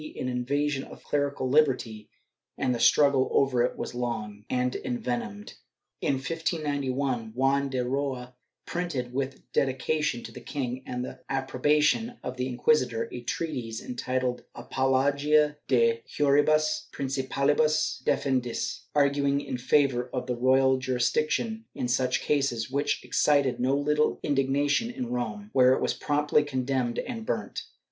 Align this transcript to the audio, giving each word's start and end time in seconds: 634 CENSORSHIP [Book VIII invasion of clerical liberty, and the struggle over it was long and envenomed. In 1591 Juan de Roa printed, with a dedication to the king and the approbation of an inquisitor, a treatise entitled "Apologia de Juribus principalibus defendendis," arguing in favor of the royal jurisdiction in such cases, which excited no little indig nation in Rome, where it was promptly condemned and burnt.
634 0.01 0.47
CENSORSHIP 0.47 0.47
[Book 0.47 0.47
VIII 0.47 0.57
invasion 0.57 0.83
of 0.93 1.03
clerical 1.03 1.47
liberty, 1.49 2.09
and 2.57 2.73
the 2.73 2.79
struggle 2.79 3.29
over 3.31 3.61
it 3.63 3.77
was 3.77 3.93
long 3.93 4.45
and 4.49 4.75
envenomed. 4.83 5.53
In 6.01 6.15
1591 6.15 7.33
Juan 7.35 7.69
de 7.69 7.87
Roa 7.87 8.33
printed, 8.65 9.13
with 9.13 9.35
a 9.35 9.39
dedication 9.53 10.23
to 10.23 10.31
the 10.31 10.41
king 10.41 10.81
and 10.87 11.05
the 11.05 11.19
approbation 11.29 12.17
of 12.23 12.39
an 12.39 12.47
inquisitor, 12.47 13.09
a 13.11 13.21
treatise 13.21 13.79
entitled 13.79 14.43
"Apologia 14.55 15.57
de 15.67 16.01
Juribus 16.07 16.87
principalibus 16.91 18.01
defendendis," 18.03 18.79
arguing 18.95 19.39
in 19.39 19.59
favor 19.59 20.09
of 20.11 20.25
the 20.25 20.35
royal 20.35 20.79
jurisdiction 20.79 21.65
in 21.75 21.87
such 21.87 22.21
cases, 22.23 22.71
which 22.71 23.03
excited 23.03 23.59
no 23.59 23.77
little 23.77 24.19
indig 24.23 24.49
nation 24.49 24.89
in 24.89 25.11
Rome, 25.11 25.51
where 25.53 25.73
it 25.73 25.79
was 25.79 25.93
promptly 25.93 26.41
condemned 26.43 26.97
and 26.97 27.23
burnt. 27.23 27.61